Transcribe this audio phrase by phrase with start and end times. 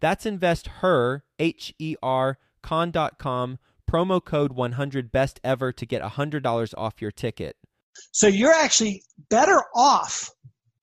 [0.00, 3.58] That's investher, H E R, con.com
[3.90, 7.56] promo code 100 best ever to get $100 off your ticket.
[8.12, 10.30] So you're actually better off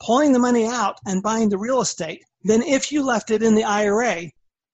[0.02, 3.56] pulling the money out and buying the real estate than if you left it in
[3.56, 4.30] the IRA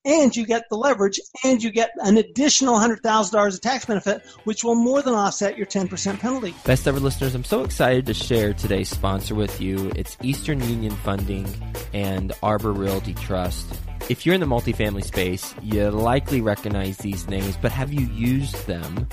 [0.05, 4.63] and you get the leverage and you get an additional $100,000 of tax benefit, which
[4.63, 6.53] will more than offset your 10% penalty.
[6.65, 9.91] Best ever listeners, I'm so excited to share today's sponsor with you.
[9.95, 11.47] It's Eastern Union Funding
[11.93, 13.79] and Arbor Realty Trust.
[14.09, 18.67] If you're in the multifamily space, you likely recognize these names, but have you used
[18.67, 19.07] them?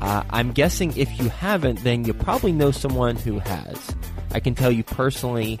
[0.00, 3.94] Uh, I'm guessing if you haven't, then you probably know someone who has.
[4.32, 5.60] I can tell you personally,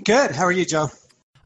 [0.04, 0.32] Good.
[0.32, 0.90] How are you, Joe?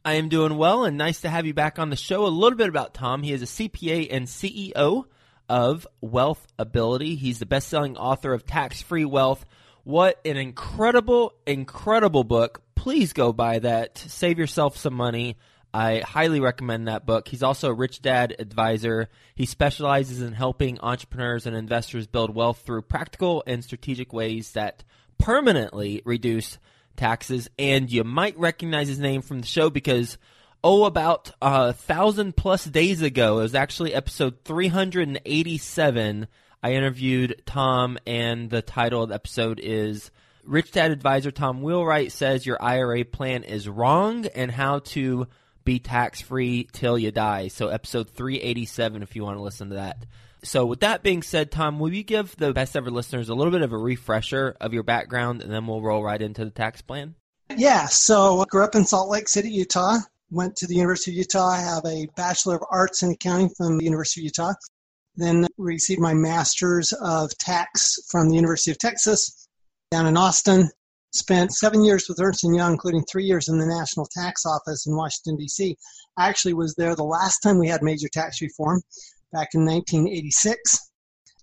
[0.03, 2.25] I am doing well, and nice to have you back on the show.
[2.25, 3.21] A little bit about Tom.
[3.21, 5.05] He is a CPA and CEO
[5.49, 7.15] of Wealth Ability.
[7.15, 9.45] He's the best-selling author of Tax Free Wealth
[9.83, 12.61] What an incredible, incredible book.
[12.75, 13.97] Please go buy that.
[13.97, 15.37] Save yourself some money.
[15.73, 17.27] I highly recommend that book.
[17.29, 19.07] He's also a rich dad advisor.
[19.35, 24.83] He specializes in helping entrepreneurs and investors build wealth through practical and strategic ways that
[25.17, 26.57] permanently reduce
[26.97, 27.49] taxes.
[27.57, 30.17] And you might recognize his name from the show because,
[30.69, 36.27] oh, about a thousand plus days ago, it was actually episode 387.
[36.61, 40.11] I interviewed Tom, and the title of the episode is
[40.43, 45.27] Rich Dad Advisor Tom Wheelwright says your IRA plan is wrong and how to
[45.63, 47.47] be tax free till you die.
[47.47, 50.05] So, episode 387, if you want to listen to that.
[50.43, 53.51] So, with that being said, Tom, will you give the best ever listeners a little
[53.51, 56.81] bit of a refresher of your background and then we'll roll right into the tax
[56.81, 57.15] plan?
[57.55, 57.85] Yeah.
[57.85, 59.99] So, I grew up in Salt Lake City, Utah.
[60.29, 61.47] Went to the University of Utah.
[61.47, 64.53] I have a Bachelor of Arts in Accounting from the University of Utah.
[65.15, 69.47] Then received my Master's of Tax from the University of Texas
[69.89, 70.69] down in Austin.
[71.13, 74.85] Spent seven years with Ernst & Young, including three years in the National Tax Office
[74.85, 75.77] in Washington, D.C.
[76.17, 78.81] I actually was there the last time we had major tax reform
[79.31, 80.91] back in 1986.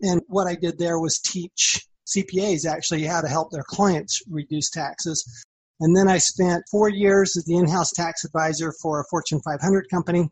[0.02, 4.68] And what I did there was teach CPAs actually how to help their clients reduce
[4.68, 5.46] taxes.
[5.80, 9.40] And then I spent four years as the in house tax advisor for a Fortune
[9.40, 10.30] 500 company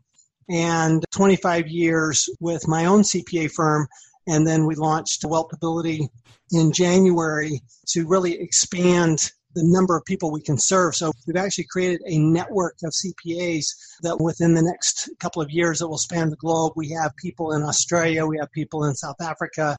[0.49, 3.87] and 25 years with my own CPA firm.
[4.27, 6.07] And then we launched Wealthability
[6.51, 10.95] in January to really expand the number of people we can serve.
[10.95, 13.65] So we've actually created a network of CPAs
[14.01, 16.73] that within the next couple of years that will span the globe.
[16.75, 19.77] We have people in Australia, we have people in South Africa,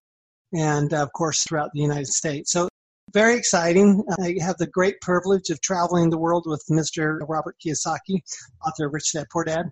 [0.53, 2.53] and of course throughout the United States.
[2.53, 2.69] So
[3.15, 4.05] very exciting.
[4.11, 7.21] Uh, I have the great privilege of traveling the world with Mr.
[7.27, 8.21] Robert Kiyosaki,
[8.67, 9.67] author of Rich Dad Poor Dad.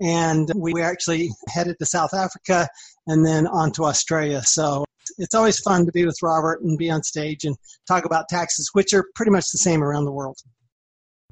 [0.00, 2.68] And we actually headed to South Africa
[3.06, 4.42] and then on to Australia.
[4.42, 4.84] So
[5.18, 7.56] it's always fun to be with Robert and be on stage and
[7.88, 10.36] talk about taxes, which are pretty much the same around the world.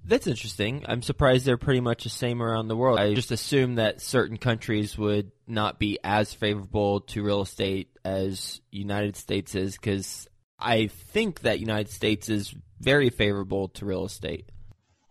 [0.07, 0.85] That's interesting.
[0.87, 2.99] I'm surprised they're pretty much the same around the world.
[2.99, 8.61] I just assumed that certain countries would not be as favorable to real estate as
[8.71, 10.29] United States is because
[10.59, 14.51] I think that United States is very favorable to real estate.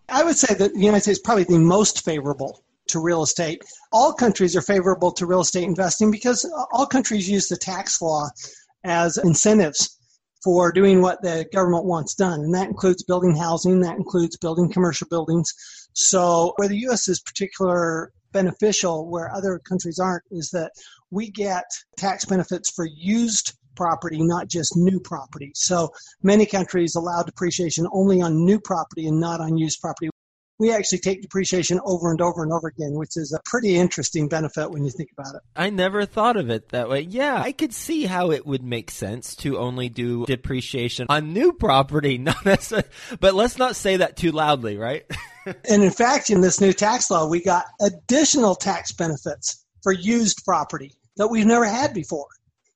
[0.09, 3.63] I would say that the United States is probably the most favorable to real estate.
[3.91, 8.29] All countries are favorable to real estate investing because all countries use the tax law
[8.83, 9.97] as incentives
[10.43, 12.41] for doing what the government wants done.
[12.41, 15.53] And that includes building housing, that includes building commercial buildings.
[15.93, 17.07] So where the U.S.
[17.07, 20.71] is particular beneficial where other countries aren't is that
[21.11, 21.65] we get
[21.97, 25.51] tax benefits for used property, not just new property.
[25.55, 25.91] So
[26.21, 30.09] many countries allow depreciation only on new property and not on used property
[30.59, 34.27] we actually take depreciation over and over and over again, which is a pretty interesting
[34.27, 35.41] benefit when you think about it.
[35.55, 37.01] I never thought of it that way.
[37.01, 41.53] Yeah, I could see how it would make sense to only do depreciation on new
[41.53, 42.87] property, not necessarily,
[43.19, 45.05] but let's not say that too loudly, right?
[45.69, 50.45] and in fact, in this new tax law, we got additional tax benefits for used
[50.45, 52.27] property that we've never had before.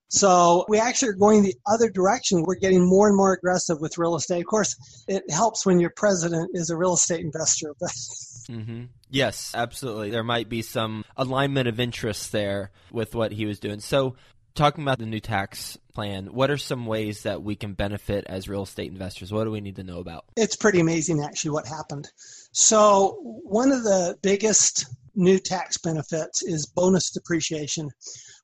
[0.09, 2.43] So we actually are going the other direction.
[2.43, 4.39] We're getting more and more aggressive with real estate.
[4.39, 4.75] Of course,
[5.07, 7.91] it helps when your president is a real estate investor, but.
[8.47, 8.83] Mm-hmm.
[9.09, 10.09] Yes, absolutely.
[10.09, 13.81] There might be some alignment of interests there with what he was doing.
[13.81, 14.15] So,
[14.55, 18.47] talking about the new tax plan, what are some ways that we can benefit as
[18.47, 19.33] real estate investors?
[19.33, 20.23] What do we need to know about?
[20.37, 22.09] It's pretty amazing, actually, what happened.
[22.53, 27.89] So, one of the biggest new tax benefits is bonus depreciation.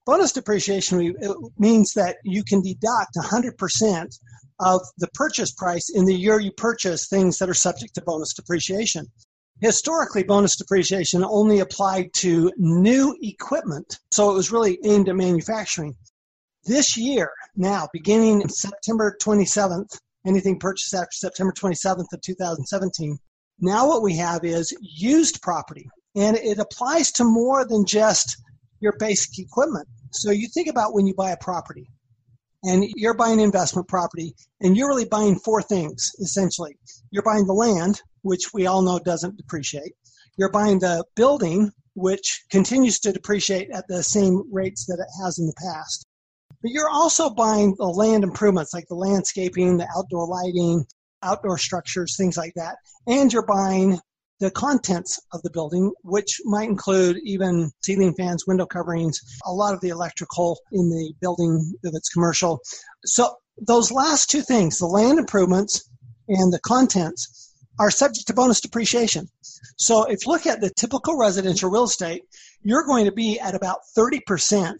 [0.05, 1.15] Bonus depreciation
[1.57, 4.19] means that you can deduct 100%
[4.59, 8.33] of the purchase price in the year you purchase things that are subject to bonus
[8.33, 9.05] depreciation.
[9.61, 15.95] Historically, bonus depreciation only applied to new equipment, so it was really aimed at manufacturing.
[16.65, 23.17] This year, now, beginning September 27th, anything purchased after September 27th of 2017,
[23.59, 28.35] now what we have is used property, and it applies to more than just
[28.83, 29.87] your basic equipment.
[30.11, 31.89] So you think about when you buy a property
[32.63, 36.77] and you're buying investment property and you're really buying four things essentially.
[37.09, 39.93] You're buying the land, which we all know doesn't depreciate.
[40.37, 45.39] You're buying the building, which continues to depreciate at the same rates that it has
[45.39, 46.05] in the past.
[46.61, 50.85] But you're also buying the land improvements like the landscaping, the outdoor lighting,
[51.21, 52.75] outdoor structures, things like that.
[53.07, 53.99] And you're buying
[54.43, 59.73] the contents of the building, which might include even ceiling fans, window coverings, a lot
[59.73, 62.59] of the electrical in the building if it's commercial.
[63.05, 65.89] So those last two things, the land improvements
[66.27, 69.27] and the contents, are subject to bonus depreciation.
[69.77, 72.23] So if you look at the typical residential real estate,
[72.63, 74.75] you're going to be at about 30%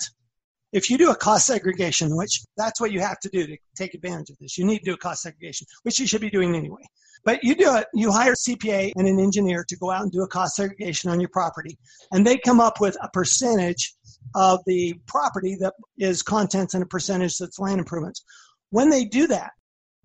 [0.74, 3.94] if you do a cost segregation, which that's what you have to do to take
[3.94, 6.56] advantage of this, you need to do a cost segregation, which you should be doing
[6.56, 6.82] anyway.
[7.26, 10.12] But you do it, you hire a CPA and an engineer to go out and
[10.12, 11.78] do a cost segregation on your property,
[12.12, 13.94] and they come up with a percentage
[14.36, 18.24] of the property that is contents and a percentage that's land improvements.
[18.72, 19.52] When they do that,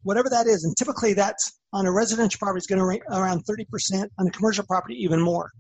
[0.03, 3.45] whatever that is, and typically that's on a residential property is going to rate around
[3.45, 5.51] 30%, on a commercial property even more.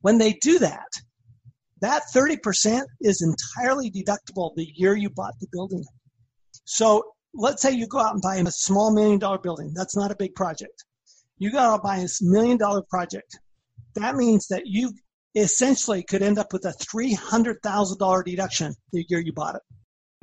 [0.00, 0.88] When they do that,
[1.80, 5.84] that 30% is entirely deductible the year you bought the building.
[6.64, 7.02] So
[7.34, 9.72] let's say you go out and buy a small million dollar building.
[9.74, 10.84] That's not a big project.
[11.44, 13.38] You got to buy a million dollar project.
[13.96, 14.94] That means that you
[15.34, 19.62] essentially could end up with a $300,000 deduction the year you bought it.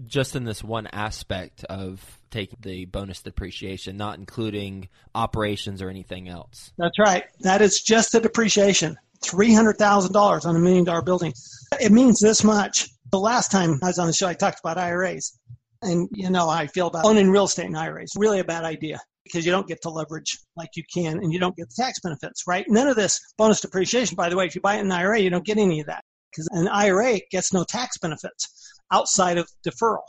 [0.03, 6.27] Just in this one aspect of taking the bonus depreciation, not including operations or anything
[6.27, 6.71] else.
[6.79, 7.25] That's right.
[7.41, 8.97] That is just the depreciation.
[9.23, 11.33] $300,000 on a million dollar building.
[11.79, 12.89] It means this much.
[13.11, 15.37] The last time I was on the show, I talked about IRAs.
[15.83, 18.13] And you know how I feel about owning real estate in IRAs.
[18.17, 19.01] Really a bad idea
[19.31, 21.99] because you don't get to leverage like you can and you don't get the tax
[21.99, 22.65] benefits, right?
[22.67, 25.19] None of this bonus depreciation, by the way, if you buy it in an IRA,
[25.19, 28.49] you don't get any of that because an IRA gets no tax benefits
[28.91, 30.03] outside of deferral.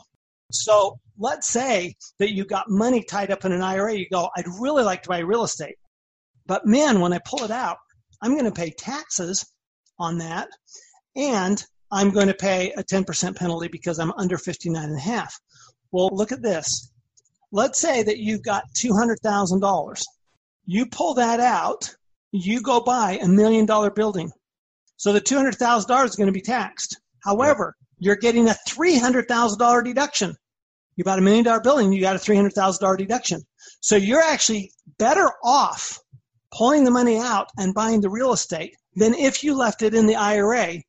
[0.51, 3.95] So let's say that you got money tied up in an IRA.
[3.95, 5.77] You go, I'd really like to buy real estate.
[6.45, 7.77] But man, when I pull it out,
[8.21, 9.45] I'm going to pay taxes
[9.99, 10.49] on that
[11.15, 15.33] and I'm going to pay a 10% penalty because I'm under 59 and a half.
[15.91, 16.91] Well, look at this.
[17.55, 20.03] Let's say that you've got $200,000.
[20.65, 21.95] You pull that out,
[22.31, 24.31] you go buy a million dollar building.
[24.97, 26.99] So the $200,000 is going to be taxed.
[27.23, 30.35] However, you're getting a $300,000 deduction.
[30.95, 33.43] You bought a million dollar building, you got a $300,000 deduction.
[33.81, 35.99] So you're actually better off
[36.51, 40.07] pulling the money out and buying the real estate than if you left it in
[40.07, 40.81] the IRA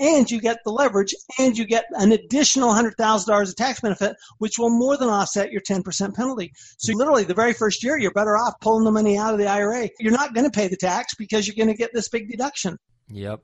[0.00, 4.58] and you get the leverage and you get an additional $100,000 of tax benefit, which
[4.58, 6.52] will more than offset your 10% penalty.
[6.78, 9.46] So literally the very first year, you're better off pulling the money out of the
[9.46, 9.88] IRA.
[10.00, 12.78] You're not going to pay the tax because you're going to get this big deduction.
[13.08, 13.40] Yep.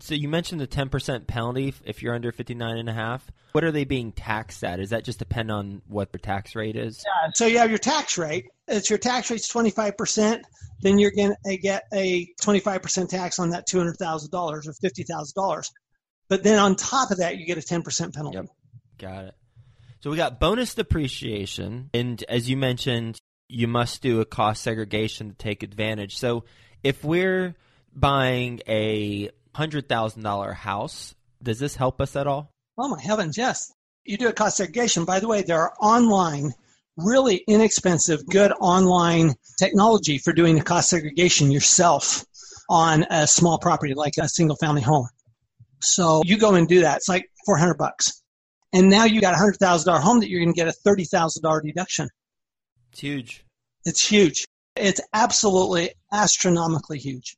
[0.00, 3.30] So you mentioned the 10% penalty if you're under 59 and a half.
[3.50, 4.76] What are they being taxed at?
[4.76, 7.02] Does that just depend on what the tax rate is?
[7.04, 8.46] Yeah, so you have your tax rate.
[8.68, 10.40] If your tax rate's 25%,
[10.82, 15.64] then you're going to get a 25% tax on that $200,000 or $50,000.
[16.28, 18.36] But then on top of that, you get a 10% penalty.
[18.36, 18.46] Yep.
[18.98, 19.34] Got it.
[20.00, 21.90] So we got bonus depreciation.
[21.92, 23.18] And as you mentioned,
[23.48, 26.16] you must do a cost segregation to take advantage.
[26.18, 26.44] So
[26.82, 27.56] if we're
[27.94, 32.52] buying a $100,000 house, does this help us at all?
[32.76, 33.72] Oh my heavens, yes.
[34.04, 35.04] You do a cost segregation.
[35.04, 36.52] By the way, there are online,
[36.96, 42.24] really inexpensive, good online technology for doing the cost segregation yourself
[42.70, 45.08] on a small property like a single family home.
[45.80, 46.98] So you go and do that.
[46.98, 48.22] It's like 400 bucks.
[48.72, 52.08] And now you got a $100,000 home that you're going to get a $30,000 deduction.
[52.92, 53.44] It's huge.
[53.84, 54.44] It's huge.
[54.76, 57.36] It's absolutely astronomically huge.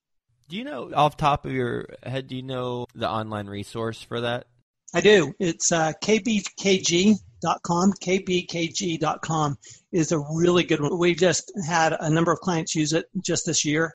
[0.49, 2.27] Do you know off top of your head?
[2.27, 4.47] Do you know the online resource for that?
[4.93, 5.33] I do.
[5.39, 7.93] It's uh, kbkg.com.
[8.03, 9.59] kbkg.com
[9.93, 10.99] is a really good one.
[10.99, 13.95] We've just had a number of clients use it just this year,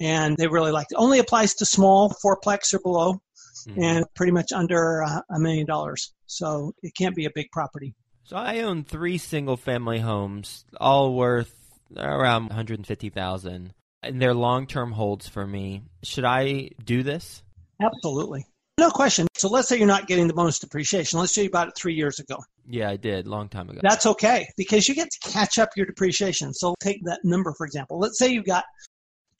[0.00, 0.96] and they really liked it.
[0.96, 3.22] Only applies to small fourplex or below,
[3.66, 3.82] mm-hmm.
[3.82, 6.12] and pretty much under uh, a million dollars.
[6.26, 7.94] So it can't be a big property.
[8.24, 11.54] So I own three single family homes, all worth
[11.96, 15.82] around 150,000 and they're long term holds for me.
[16.02, 17.42] Should I do this?
[17.80, 18.46] Absolutely.
[18.78, 19.28] No question.
[19.36, 21.18] So let's say you're not getting the bonus depreciation.
[21.18, 22.38] Let's say you bought it three years ago.
[22.66, 23.80] Yeah, I did, long time ago.
[23.82, 26.54] That's okay because you get to catch up your depreciation.
[26.54, 27.98] So take that number, for example.
[27.98, 28.64] Let's say you've got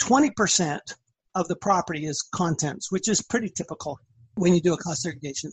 [0.02, 0.78] 20%
[1.34, 3.98] of the property is contents, which is pretty typical
[4.34, 5.50] when you do a cost segregation.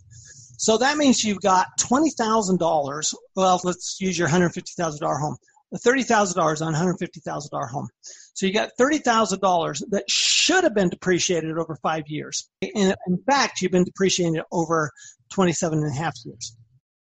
[0.57, 3.13] So that means you've got $20,000.
[3.35, 5.37] Well, let's use your $150,000 home.
[5.75, 7.87] $30,000 on a $150,000 home.
[8.33, 12.49] So you got $30,000 that should have been depreciated over five years.
[12.61, 14.91] And in fact, you've been depreciating it over
[15.31, 16.55] 27 and a half years.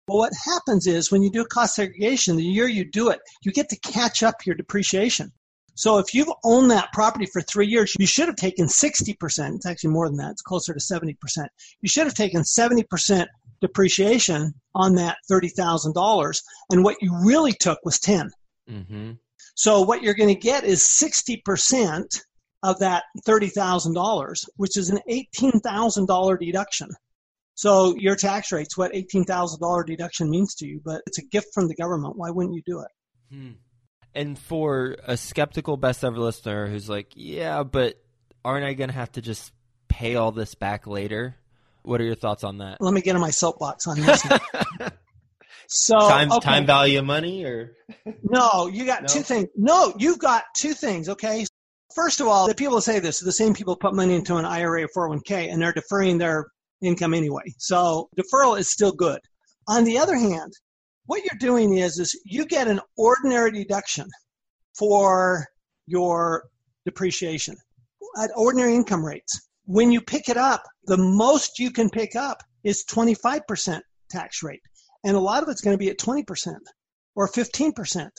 [0.07, 3.19] But what happens is when you do a cost segregation, the year you do it,
[3.43, 5.31] you get to catch up your depreciation.
[5.79, 9.55] So if you've owned that property for three years, you should have taken 60%.
[9.55, 10.31] It's actually more than that.
[10.31, 11.15] It's closer to 70%.
[11.79, 13.25] You should have taken 70%
[13.61, 16.41] depreciation on that $30,000.
[16.69, 18.29] And what you really took was 10.
[18.69, 19.11] Mm-hmm.
[19.55, 22.23] So what you're going to get is 60%
[22.63, 26.89] of that $30,000, which is an $18,000 deduction.
[27.55, 31.69] So your tax rate's what $18,000 deduction means to you, but it's a gift from
[31.69, 32.17] the government.
[32.17, 32.91] Why wouldn't you do it?
[33.33, 33.51] Hmm.
[34.15, 38.01] And for a skeptical best ever listener who's like, yeah, but
[38.43, 39.51] aren't I going to have to just
[39.87, 41.35] pay all this back later?
[41.83, 42.77] What are your thoughts on that?
[42.81, 44.23] Let me get in my soapbox on this.
[45.71, 46.39] So time okay.
[46.39, 47.75] time value of money or
[48.23, 49.07] No, you got No?
[49.07, 49.49] two things.
[49.55, 51.45] No, you've got two things, okay?
[51.93, 54.45] First of all, the people that say this the same people put money into an
[54.45, 56.47] IRA or 401k and they're deferring their
[56.81, 57.53] income anyway.
[57.59, 59.19] So deferral is still good.
[59.67, 60.53] On the other hand,
[61.09, 64.07] what you're doing is, is you get an ordinary deduction
[64.77, 65.43] for
[65.87, 66.43] your
[66.85, 67.55] depreciation
[68.21, 69.49] at ordinary income rates.
[69.65, 74.61] When you pick it up, the most you can pick up is 25% tax rate.
[75.03, 76.53] And a lot of it's going to be at 20%
[77.15, 78.09] or 15%.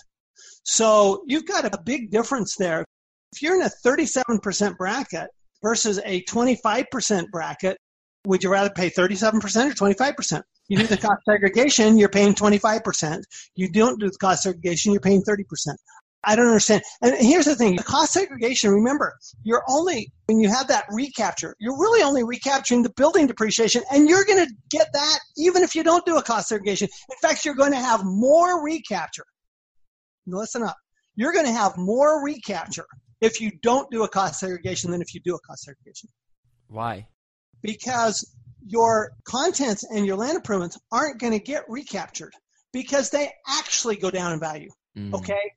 [0.64, 2.84] So you've got a big difference there.
[3.32, 5.28] If you're in a 37% bracket
[5.62, 7.76] versus a 25% bracket,
[8.24, 10.42] would you rather pay 37% or 25%?
[10.68, 13.22] You do the cost segregation, you're paying 25%.
[13.56, 15.44] You don't do the cost segregation, you're paying 30%.
[16.22, 16.82] I don't understand.
[17.00, 21.56] And here's the thing, the cost segregation, remember, you're only, when you have that recapture,
[21.58, 25.74] you're really only recapturing the building depreciation and you're going to get that even if
[25.74, 26.88] you don't do a cost segregation.
[27.08, 29.24] In fact, you're going to have more recapture.
[30.26, 30.76] Listen up.
[31.16, 32.86] You're going to have more recapture
[33.22, 36.10] if you don't do a cost segregation than if you do a cost segregation
[36.70, 37.06] why?
[37.62, 38.24] Because
[38.66, 42.32] your contents and your land improvements aren't going to get recaptured
[42.72, 44.70] because they actually go down in value.
[44.96, 45.52] Mm, Okay.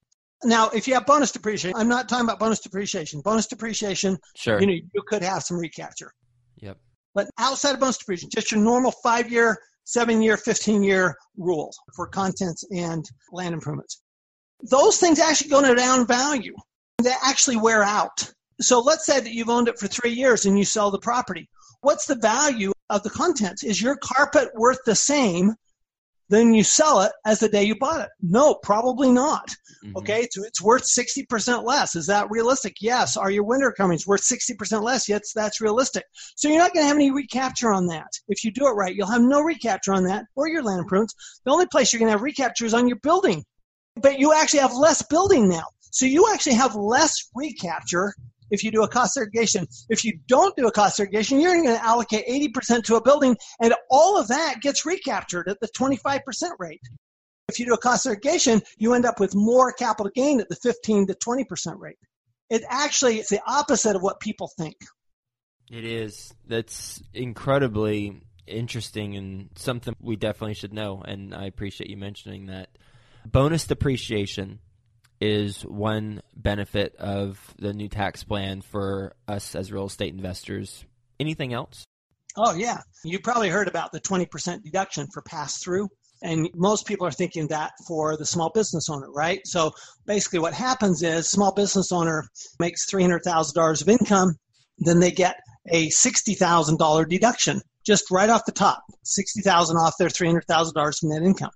[0.45, 3.21] Now, if you have bonus depreciation, I'm not talking about bonus depreciation.
[3.21, 4.59] Bonus depreciation, Sure.
[4.59, 6.11] you know, you could have some recapture.
[6.57, 6.77] yep.
[7.15, 11.73] But outside of bonus depreciation, just your normal five year, seven year, 15 year rule
[11.95, 14.01] for contents and land improvements.
[14.69, 16.55] Those things actually go down in value.
[17.01, 18.29] They actually wear out.
[18.59, 21.49] So let's say that you've owned it for three years and you sell the property.
[21.83, 23.63] What's the value of the contents?
[23.63, 25.53] Is your carpet worth the same
[26.29, 28.09] than you sell it as the day you bought it?
[28.21, 29.53] No, probably not.
[29.83, 29.97] Mhm.
[29.97, 31.97] Okay, it's, it's worth 60% less.
[31.97, 32.77] Is that realistic?
[32.79, 33.17] Yes.
[33.17, 35.09] Are your winter comings worth 60% less?
[35.09, 36.05] Yes, that's realistic.
[36.37, 38.07] So you're not going to have any recapture on that.
[38.29, 41.41] If you do it right, you'll have no recapture on that or your land improvements.
[41.43, 43.43] The only place you're going to have recapture is on your building.
[43.97, 45.65] But you actually have less building now.
[45.91, 48.15] So you actually have less recapture
[48.53, 49.67] if you do a cost segregation.
[49.89, 53.35] If you don't do a cost segregation, you're going to allocate 80% to a building
[53.59, 56.21] and all of that gets recaptured at the 25%
[56.59, 56.81] rate.
[57.49, 60.55] If you do a cost segregation, you end up with more capital gain at the
[60.55, 61.97] 15 to 20% rate.
[62.49, 64.75] It actually is the opposite of what people think.
[65.71, 66.33] It is.
[66.47, 71.01] That's incredibly interesting and something we definitely should know.
[71.03, 72.69] And I appreciate you mentioning that.
[73.25, 74.59] Bonus depreciation
[75.23, 80.83] is one benefit of the new tax plan for us as real estate investors.
[81.17, 81.85] Anything else?
[82.35, 82.79] Oh, yeah.
[83.05, 85.87] You probably heard about the 20% deduction for pass through.
[86.21, 89.39] And most people are thinking that for the small business owner, right?
[89.45, 89.71] So
[90.05, 92.25] basically, what happens is small business owner
[92.59, 94.35] makes $300,000 of income,
[94.79, 95.37] then they get
[95.71, 101.51] a $60,000 deduction just right off the top, 60000 off their $300,000 from net income.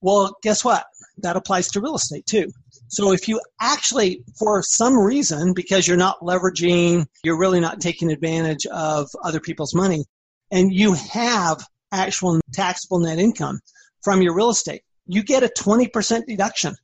[0.00, 0.84] Well, guess what?
[1.18, 2.50] That applies to real estate too.
[2.92, 8.12] So if you actually, for some reason, because you're not leveraging, you're really not taking
[8.12, 10.04] advantage of other people's money,
[10.50, 13.60] and you have actual taxable net income
[14.02, 16.74] from your real estate, you get a 20% deduction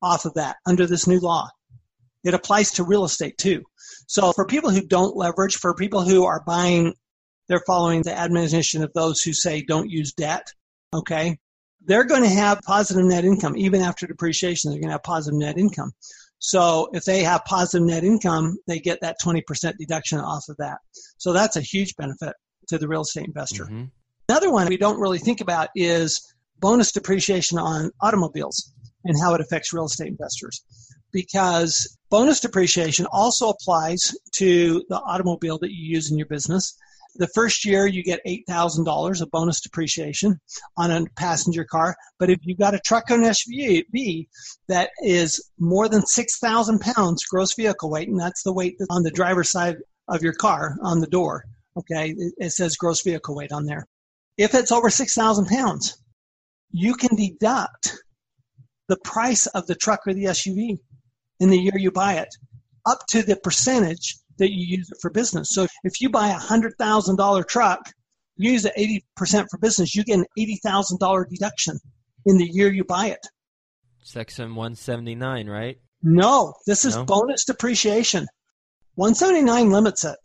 [0.00, 1.48] off of that under this new law.
[2.22, 3.64] It applies to real estate too.
[4.06, 6.94] So for people who don't leverage, for people who are buying,
[7.48, 10.52] they're following the admonition of those who say don't use debt.
[10.94, 11.38] Okay.
[11.86, 13.56] They're going to have positive net income.
[13.56, 15.92] Even after depreciation, they're going to have positive net income.
[16.38, 20.78] So if they have positive net income, they get that 20% deduction off of that.
[21.18, 22.34] So that's a huge benefit
[22.68, 23.66] to the real estate investor.
[23.66, 23.90] Mhm.
[24.28, 26.20] Another one we don't really think about is
[26.58, 28.72] bonus depreciation on automobiles
[29.04, 30.62] and how it affects real estate investors.
[31.12, 36.74] Because bonus depreciation also applies to the automobile that you use in your business.
[37.16, 40.40] The first year you get $8,000 of bonus depreciation
[40.76, 41.94] on a passenger car.
[42.18, 44.28] But if you've got a truck or an SUV
[44.68, 49.02] that is more than 6,000 pounds gross vehicle weight, and that's the weight that's on
[49.02, 49.76] the driver's side
[50.08, 51.44] of your car on the door,
[51.76, 53.86] okay, it, it says gross vehicle weight on there.
[54.38, 55.98] If it's over 6,000 pounds,
[56.70, 58.02] you can deduct
[58.88, 60.78] the price of the truck or the SUV
[61.40, 62.28] in the year you buy it
[62.86, 65.50] up to the percentage that you use it for business.
[65.52, 67.80] So if you buy a $100,000 truck,
[68.36, 71.78] you use it 80% for business, you get an $80,000 deduction
[72.26, 73.26] in the year you buy it.
[74.02, 75.78] Section 179, right?
[76.02, 77.04] No, this is No?
[77.04, 78.26] bonus depreciation.
[78.96, 80.16] 179 limits it.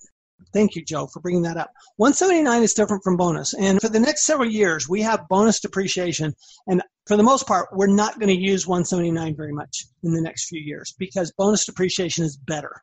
[0.54, 1.72] Thank you, Joe, for bringing that up.
[1.98, 3.54] 179 is different from bonus.
[3.54, 6.34] And for the next several years, we have bonus depreciation.
[6.68, 10.22] And for the most part, we're not going to use 179 very much in the
[10.22, 12.82] next few years because bonus depreciation is better.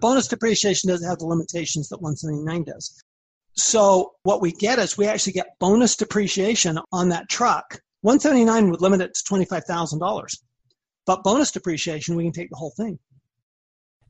[0.00, 3.02] Bonus depreciation doesn't have the limitations that 179 does.
[3.54, 8.80] So what we get is we actually get bonus depreciation on that truck 179 would
[8.80, 10.38] limit it to $25,000.
[11.06, 12.98] But bonus depreciation, we can take the whole thing.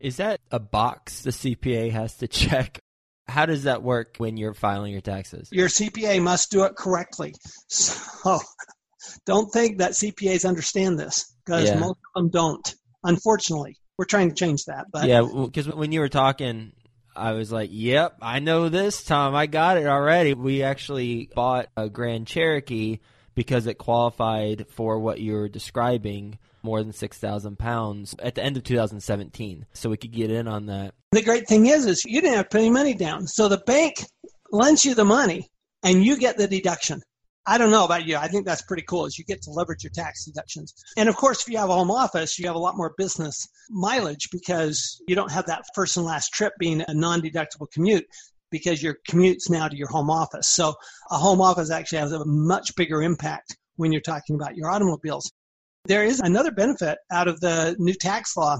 [0.00, 2.80] Is that a box the CPA has to check?
[3.26, 5.48] How does that work when you're filing your taxes?
[5.52, 7.34] Your CPA must do it correctly.
[7.68, 8.38] So
[9.26, 11.78] don't think that CPAs understand this because yeah.
[11.78, 12.74] most of them don't.
[13.04, 14.86] Unfortunately, we're trying to change that.
[14.90, 16.72] But yeah, because when you were talking,
[17.14, 19.34] I was like, "Yep, I know this, Tom.
[19.34, 23.00] I got it already." We actually bought a Grand Cherokee
[23.34, 28.64] because it qualified for what you're describing more than 6,000 pounds at the end of
[28.64, 29.66] 2017.
[29.72, 30.94] So we could get in on that.
[31.12, 33.26] The great thing is, is you didn't have to put any money down.
[33.26, 34.04] So the bank
[34.50, 35.48] lends you the money
[35.84, 37.00] and you get the deduction.
[37.48, 38.16] I don't know about you.
[38.16, 40.74] I think that's pretty cool is you get to leverage your tax deductions.
[40.98, 43.48] And of course, if you have a home office, you have a lot more business
[43.70, 48.04] mileage because you don't have that first and last trip being a non-deductible commute
[48.50, 50.46] because your commute's now to your home office.
[50.46, 50.74] So
[51.10, 55.32] a home office actually has a much bigger impact when you're talking about your automobiles.
[55.86, 58.58] There is another benefit out of the new tax law.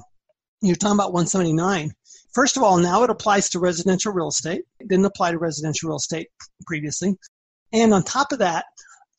[0.63, 1.91] You're talking about 179.
[2.33, 4.63] First of all, now it applies to residential real estate.
[4.81, 6.29] It didn't apply to residential real estate
[6.67, 7.19] previously.
[7.73, 8.65] And on top of that,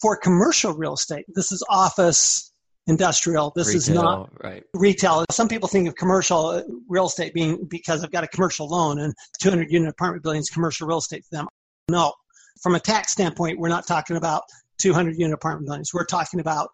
[0.02, 2.52] for commercial real estate, this is office,
[2.88, 3.52] industrial.
[3.56, 4.64] This retail, is not right.
[4.74, 5.26] retail.
[5.32, 9.00] Some people think of commercial uh, real estate being because I've got a commercial loan
[9.00, 11.48] and 200 unit apartment buildings, commercial real estate for them.
[11.90, 12.14] No,
[12.62, 14.44] from a tax standpoint, we're not talking about
[14.80, 15.94] 200 unit apartment buildings.
[15.94, 16.70] We're talking about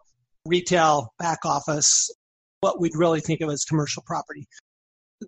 [0.46, 2.10] retail, back office,
[2.60, 4.46] what we'd really think of as commercial property.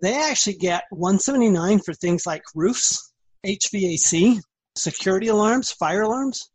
[0.01, 3.11] They actually get 179 for things like roofs,
[3.45, 4.39] HVAC,
[4.79, 6.49] security alarms, fire alarms.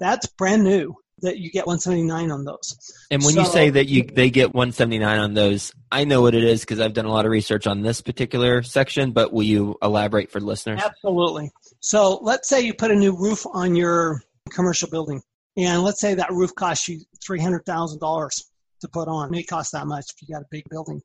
[0.00, 2.76] That's brand new that you get 179 on those.
[3.10, 6.34] And when so, you say that you they get 179 on those, I know what
[6.34, 9.44] it is because I've done a lot of research on this particular section, but will
[9.44, 10.80] you elaborate for listeners?
[10.84, 11.50] Absolutely.
[11.80, 15.22] So, let's say you put a new roof on your commercial building.
[15.56, 18.42] And let's say that roof costs you $300,000
[18.80, 19.28] to put on.
[19.28, 21.00] It may cost that much if you got a big building.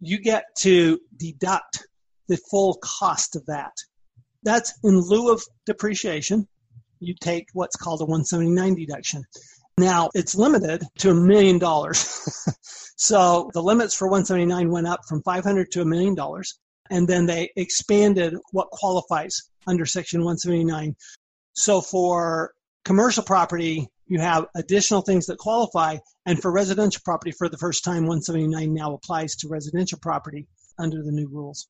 [0.00, 1.86] You get to deduct
[2.28, 3.72] the full cost of that.
[4.42, 6.46] That's in lieu of depreciation.
[7.00, 9.22] You take what's called a 179 deduction.
[9.78, 11.98] Now it's limited to a million dollars.
[12.96, 16.58] so the limits for 179 went up from 500 to a million dollars.
[16.90, 20.96] And then they expanded what qualifies under section 179.
[21.52, 22.52] So for
[22.84, 25.98] commercial property, you have additional things that qualify.
[26.26, 30.48] And for residential property, for the first time, 179 now applies to residential property
[30.78, 31.68] under the new rules.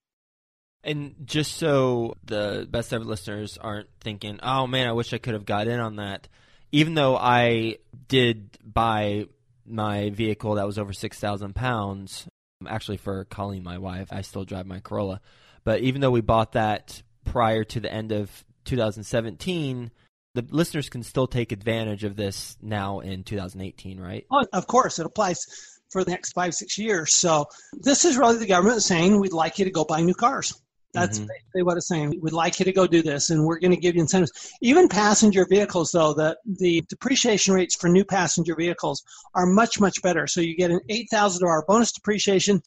[0.84, 5.34] And just so the best ever listeners aren't thinking, oh man, I wish I could
[5.34, 6.28] have got in on that.
[6.70, 9.26] Even though I did buy
[9.66, 12.26] my vehicle that was over 6,000 pounds,
[12.66, 15.20] actually for Colleen, my wife, I still drive my Corolla.
[15.64, 19.90] But even though we bought that prior to the end of 2017,
[20.34, 24.24] the listeners can still take advantage of this now in 2018, right?
[24.30, 25.46] Oh, of course, it applies
[25.90, 27.14] for the next five, six years.
[27.14, 30.54] So this is really the government saying we'd like you to go buy new cars.
[30.94, 31.28] That's mm-hmm.
[31.28, 32.18] basically what it's saying.
[32.22, 34.32] We'd like you to go do this, and we're going to give you incentives.
[34.62, 39.02] Even passenger vehicles, though, the, the depreciation rates for new passenger vehicles
[39.34, 40.26] are much, much better.
[40.26, 42.62] So you get an $8,000 bonus depreciation,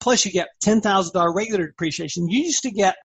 [0.00, 2.28] plus you get $10,000 regular depreciation.
[2.28, 2.96] You used to get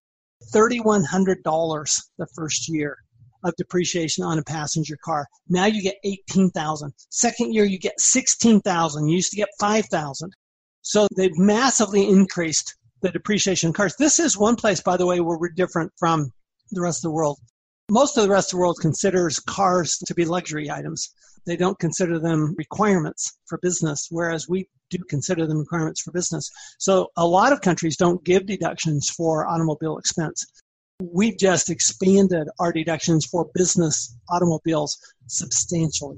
[0.54, 2.98] $3,100 the first year
[3.44, 5.26] of depreciation on a passenger car.
[5.48, 6.94] Now you get 18,000.
[7.10, 9.08] Second year you get 16,000.
[9.08, 10.34] You used to get 5,000.
[10.82, 13.96] So they've massively increased the depreciation cars.
[13.98, 16.32] This is one place, by the way, where we're different from
[16.72, 17.40] the rest of the world.
[17.90, 21.10] Most of the rest of the world considers cars to be luxury items.
[21.46, 26.50] They don't consider them requirements for business, whereas we do consider them requirements for business.
[26.78, 30.46] So a lot of countries don't give deductions for automobile expense
[31.02, 36.18] we've just expanded our deductions for business automobiles substantially.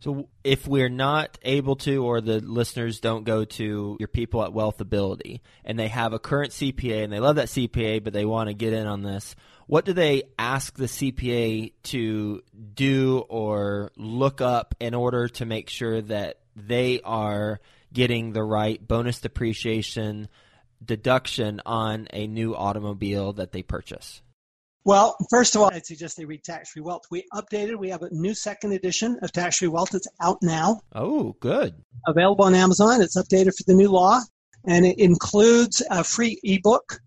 [0.00, 4.50] So if we're not able to, or the listeners don't go to your people at
[4.50, 8.48] Wealthability, and they have a current CPA and they love that CPA, but they want
[8.48, 9.34] to get in on this,
[9.66, 12.42] what do they ask the CPA to
[12.74, 17.60] do or look up in order to make sure that they are
[17.92, 20.28] getting the right bonus depreciation
[20.84, 24.22] deduction on a new automobile that they purchase?
[24.86, 27.02] Well, first of all, I'd suggest they read Tax Free Wealth.
[27.10, 27.74] We updated.
[27.76, 29.92] We have a new second edition of Tax Free Wealth.
[29.96, 30.80] It's out now.
[30.94, 31.74] Oh, good.
[32.06, 33.02] Available on Amazon.
[33.02, 34.20] It's updated for the new law,
[34.64, 37.00] and it includes a free ebook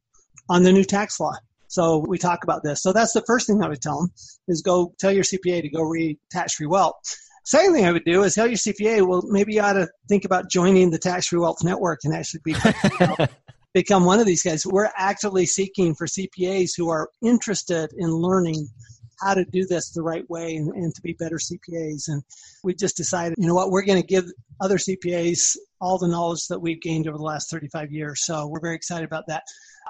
[0.50, 1.32] on the new tax law.
[1.68, 2.82] So we talk about this.
[2.82, 4.12] So that's the first thing I would tell them
[4.50, 6.96] is go tell your CPA to go read Tax Free Wealth.
[7.46, 10.26] Second thing I would do is tell your CPA, well, maybe you ought to think
[10.26, 12.56] about joining the Tax Free Wealth Network and actually be
[13.74, 14.66] become one of these guys.
[14.66, 18.68] We're actively seeking for CPAs who are interested in learning
[19.22, 22.08] how to do this the right way and, and to be better CPAs.
[22.08, 22.24] And
[22.64, 24.26] we just decided, you know what, we're going to give
[24.62, 28.26] other CPAs all the knowledge that we've gained over the last 35 years.
[28.26, 29.44] So we're very excited about that.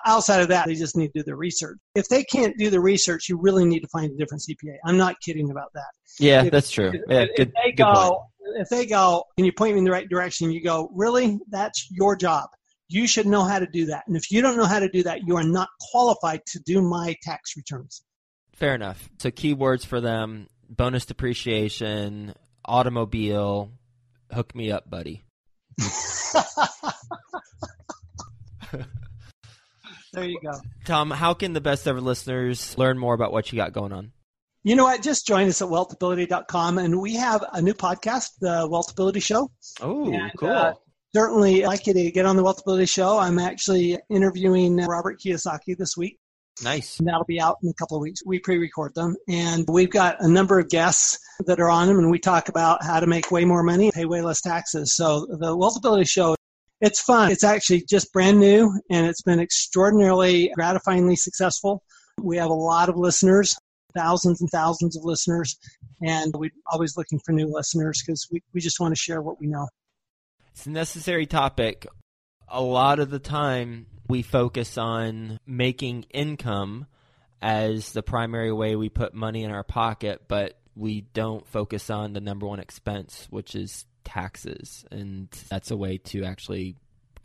[0.05, 1.77] Outside of that, they just need to do the research.
[1.93, 4.77] If they can't do the research, you really need to find a different CPA.
[4.85, 5.89] I'm not kidding about that.
[6.19, 6.89] Yeah, If- that's true.
[6.89, 7.95] If, Yeah, if good, they good point.
[7.95, 8.23] go,
[8.55, 10.51] if they go, can you point me in the right direction?
[10.51, 11.37] You go, really?
[11.49, 12.49] That's your job.
[12.89, 14.03] You should know how to do that.
[14.07, 16.81] And if you don't know how to do that, you are not qualified to do
[16.81, 18.03] my tax returns.
[18.53, 19.09] Fair enough.
[19.19, 22.33] So keywords for them: bonus depreciation,
[22.65, 23.71] automobile.
[24.33, 25.23] Hook me up, buddy.
[30.13, 30.59] there you go.
[30.85, 34.11] Tom, how can the best ever listeners learn more about what you got going on?
[34.63, 35.01] You know what?
[35.01, 39.51] Just join us at wealthability.com and we have a new podcast, the Wealthability Show.
[39.81, 40.49] Oh, cool.
[40.49, 40.73] uh,
[41.15, 43.17] Certainly like you to get on the Wealthability Show.
[43.17, 46.19] I'm actually interviewing uh, Robert Kiyosaki this week.
[46.63, 46.99] nice.
[46.99, 48.21] And that'll be out in a couple of weeks.
[48.25, 51.17] We pre-record them, and we've got a number of guests
[51.47, 54.05] that are on them, and we talk about how to make way more money, pay
[54.05, 54.95] way less taxes.
[54.95, 56.35] So the Wealthability Show,
[56.79, 57.31] it's fun.
[57.31, 61.81] It's actually just brand new, and it's been extraordinarily gratifyingly successful.
[62.21, 63.57] We have a lot of listeners,
[63.95, 65.57] thousands and thousands of listeners,
[66.05, 69.39] and we're always looking for new listeners because we, we just want to share what
[69.39, 69.67] we know.
[70.51, 71.87] It's a necessary topic.
[72.47, 76.87] A lot of the time, we focus on making income
[77.41, 82.13] as the primary way we put money in our pocket, but we don't focus on
[82.13, 84.83] the number one expense, which is taxes.
[84.91, 86.75] And that's a way to actually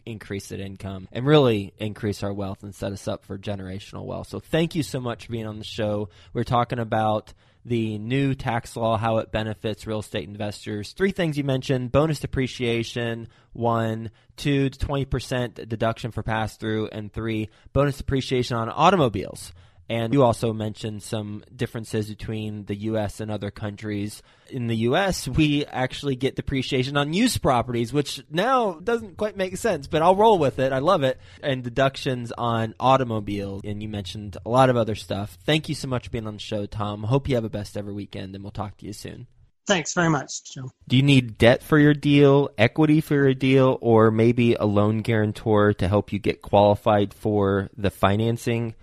[0.06, 4.28] increase that income and really increase our wealth and set us up for generational wealth.
[4.28, 6.10] So thank you so much for being on the show.
[6.32, 7.32] We're talking about
[7.64, 10.92] the new tax law, how it benefits real estate investors.
[10.92, 17.48] Three things you mentioned bonus depreciation, one, two, 20% deduction for pass through, and three,
[17.72, 19.52] bonus depreciation on automobiles.
[19.88, 23.20] And you also mentioned some differences between the U.S.
[23.20, 24.22] and other countries.
[24.48, 29.56] In the U.S., we actually get depreciation on used properties, which now doesn't quite make
[29.58, 30.72] sense, but I'll roll with it.
[30.72, 31.20] I love it.
[31.42, 33.60] And deductions on automobiles.
[33.64, 35.36] And you mentioned a lot of other stuff.
[35.44, 37.02] Thank you so much for being on the show, Tom.
[37.02, 39.26] Hope you have a best ever weekend, and we'll talk to you soon.
[39.66, 40.70] Thanks very much, Joe.
[40.88, 44.98] Do you need debt for your deal, equity for your deal, or maybe a loan
[45.00, 48.74] guarantor to help you get qualified for the financing?